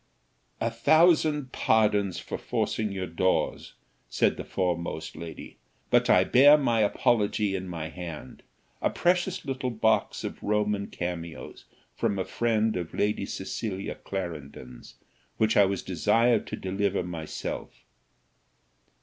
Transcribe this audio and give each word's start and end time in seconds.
"A 0.59 0.71
thousand 0.71 1.51
pardons 1.51 2.17
for 2.17 2.39
forcing 2.39 2.91
your 2.91 3.05
doors," 3.05 3.73
said 4.09 4.35
the 4.35 4.43
foremost 4.43 5.15
lady; 5.15 5.57
"but 5.91 6.09
I 6.09 6.23
bear 6.23 6.57
my 6.57 6.79
apology 6.79 7.55
in 7.55 7.67
my 7.67 7.89
hand: 7.89 8.41
a 8.81 8.89
precious 8.89 9.45
little 9.45 9.69
box 9.69 10.23
of 10.23 10.41
Roman 10.41 10.87
cameos 10.87 11.65
from 11.95 12.17
a 12.17 12.25
friend 12.25 12.75
of 12.77 12.95
Lady 12.95 13.27
Cecilia 13.27 13.93
Clarendon's, 13.93 14.95
which 15.37 15.55
I 15.55 15.65
was 15.65 15.83
desired 15.83 16.47
to 16.47 16.55
deliver 16.55 17.03
myself." 17.03 17.85